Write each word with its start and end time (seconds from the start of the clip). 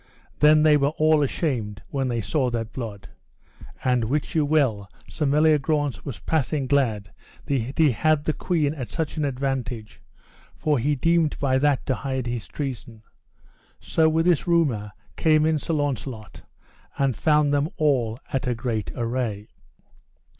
Then 0.39 0.63
were 0.63 0.63
they 0.63 0.75
all 0.77 1.21
ashamed 1.21 1.83
when 1.91 2.07
they 2.07 2.21
saw 2.21 2.49
that 2.49 2.71
blood; 2.73 3.09
and 3.83 4.05
wit 4.05 4.33
you 4.33 4.43
well 4.43 4.89
Sir 5.07 5.27
Meliagrance 5.27 6.03
was 6.03 6.17
passing 6.17 6.65
glad 6.65 7.13
that 7.45 7.77
he 7.77 7.91
had 7.91 8.23
the 8.23 8.33
queen 8.33 8.73
at 8.73 8.89
such 8.89 9.15
an 9.17 9.25
advantage, 9.25 10.01
for 10.57 10.79
he 10.79 10.95
deemed 10.95 11.37
by 11.37 11.59
that 11.59 11.85
to 11.85 11.93
hide 11.93 12.25
his 12.25 12.47
treason. 12.47 13.03
So 13.79 14.09
with 14.09 14.25
this 14.25 14.47
rumour 14.47 14.91
came 15.17 15.45
in 15.45 15.59
Sir 15.59 15.73
Launcelot, 15.75 16.41
and 16.97 17.15
found 17.15 17.53
them 17.53 17.69
all 17.77 18.17
at 18.33 18.47
a 18.47 18.55
great 18.55 18.89
array. 18.95 19.49